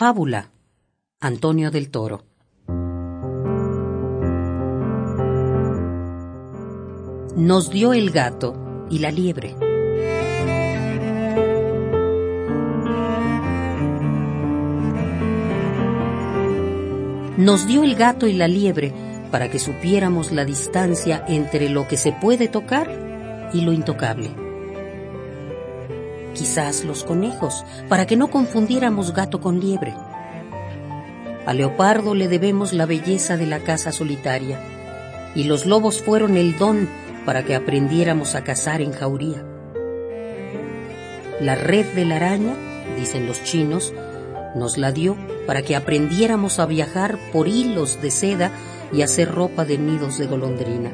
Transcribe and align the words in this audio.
Fábula. 0.00 0.50
Antonio 1.20 1.70
del 1.70 1.90
Toro. 1.90 2.24
Nos 7.36 7.68
dio 7.68 7.92
el 7.92 8.10
gato 8.10 8.86
y 8.88 9.00
la 9.00 9.10
liebre. 9.10 9.54
Nos 17.36 17.66
dio 17.66 17.84
el 17.84 17.94
gato 17.94 18.26
y 18.26 18.32
la 18.32 18.48
liebre 18.48 18.94
para 19.30 19.50
que 19.50 19.58
supiéramos 19.58 20.32
la 20.32 20.46
distancia 20.46 21.22
entre 21.28 21.68
lo 21.68 21.86
que 21.86 21.98
se 21.98 22.12
puede 22.12 22.48
tocar 22.48 23.50
y 23.52 23.60
lo 23.60 23.74
intocable. 23.74 24.49
Quizás 26.34 26.84
los 26.84 27.04
conejos, 27.04 27.64
para 27.88 28.06
que 28.06 28.16
no 28.16 28.30
confundiéramos 28.30 29.12
gato 29.12 29.40
con 29.40 29.60
liebre. 29.60 29.94
A 31.46 31.54
Leopardo 31.54 32.14
le 32.14 32.28
debemos 32.28 32.72
la 32.72 32.86
belleza 32.86 33.36
de 33.36 33.46
la 33.46 33.60
casa 33.60 33.92
solitaria, 33.92 34.60
y 35.34 35.44
los 35.44 35.66
lobos 35.66 36.00
fueron 36.00 36.36
el 36.36 36.56
don 36.58 36.88
para 37.24 37.44
que 37.44 37.54
aprendiéramos 37.54 38.34
a 38.34 38.44
cazar 38.44 38.80
en 38.80 38.92
jauría. 38.92 39.44
La 41.40 41.54
red 41.54 41.86
de 41.94 42.04
la 42.04 42.16
araña, 42.16 42.54
dicen 42.96 43.26
los 43.26 43.42
chinos, 43.44 43.92
nos 44.54 44.78
la 44.78 44.92
dio 44.92 45.16
para 45.46 45.62
que 45.62 45.76
aprendiéramos 45.76 46.58
a 46.58 46.66
viajar 46.66 47.18
por 47.32 47.48
hilos 47.48 48.00
de 48.02 48.10
seda 48.10 48.50
y 48.92 49.02
hacer 49.02 49.30
ropa 49.30 49.64
de 49.64 49.78
nidos 49.78 50.18
de 50.18 50.26
golondrina. 50.26 50.90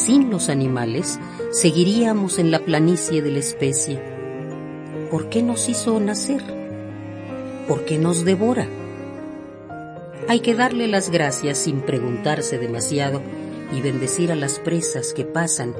Sin 0.00 0.30
los 0.30 0.48
animales, 0.48 1.20
seguiríamos 1.50 2.38
en 2.38 2.50
la 2.50 2.60
planicie 2.60 3.20
de 3.20 3.32
la 3.32 3.38
especie. 3.38 4.00
¿Por 5.10 5.28
qué 5.28 5.42
nos 5.42 5.68
hizo 5.68 6.00
nacer? 6.00 6.42
¿Por 7.68 7.84
qué 7.84 7.98
nos 7.98 8.24
devora? 8.24 8.66
Hay 10.26 10.40
que 10.40 10.54
darle 10.54 10.88
las 10.88 11.10
gracias 11.10 11.58
sin 11.58 11.82
preguntarse 11.82 12.56
demasiado 12.56 13.20
y 13.76 13.82
bendecir 13.82 14.32
a 14.32 14.36
las 14.36 14.58
presas 14.58 15.12
que 15.12 15.26
pasan 15.26 15.74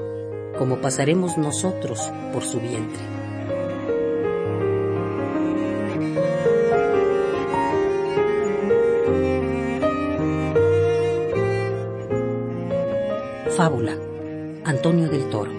como 0.55 0.77
pasaremos 0.81 1.39
nosotros 1.39 2.11
por 2.31 2.43
su 2.43 2.59
vientre. 2.59 3.01
Fábula. 13.57 14.10
Antonio 14.63 15.09
del 15.09 15.27
Toro. 15.29 15.51